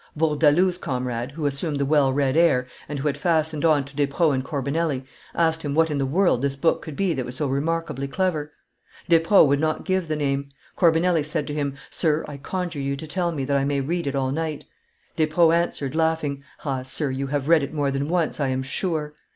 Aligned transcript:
Bourdaloue's 0.17 0.79
comrade, 0.79 1.33
who 1.33 1.45
assumed 1.45 1.77
the 1.77 1.85
well 1.85 2.11
read 2.11 2.35
air, 2.35 2.65
and 2.89 2.97
who 2.97 3.07
had 3.07 3.19
fastened 3.19 3.63
on 3.63 3.85
to 3.85 3.95
Despreaux 3.95 4.31
and 4.31 4.43
Corbinelli, 4.43 5.05
asked 5.35 5.61
him 5.61 5.75
what 5.75 5.91
in 5.91 5.99
the 5.99 6.07
world 6.07 6.41
this 6.41 6.55
book 6.55 6.81
could 6.81 6.95
be 6.95 7.13
that 7.13 7.23
was 7.23 7.35
so 7.35 7.45
remarkably 7.45 8.07
clever. 8.07 8.51
Despreaux 9.07 9.43
would 9.43 9.59
not 9.59 9.85
give 9.85 10.07
the 10.07 10.15
name. 10.15 10.49
Corbinelli 10.75 11.21
said 11.23 11.45
to 11.45 11.53
him, 11.53 11.75
'Sir, 11.91 12.25
I 12.27 12.37
conjure 12.37 12.79
you 12.81 12.95
to 12.95 13.05
tell 13.05 13.31
me, 13.31 13.45
that 13.45 13.57
I 13.57 13.63
may 13.63 13.79
read 13.79 14.07
it 14.07 14.15
all 14.15 14.31
night.' 14.31 14.65
Despreaux 15.17 15.51
answered, 15.51 15.93
laughing, 15.93 16.43
'Ah! 16.65 16.81
sir, 16.81 17.11
you 17.11 17.27
have 17.27 17.47
read 17.47 17.61
it 17.61 17.71
more 17.71 17.91
than 17.91 18.09
once, 18.09 18.39
I 18.39 18.47
am 18.47 18.63
sure. 18.63 19.13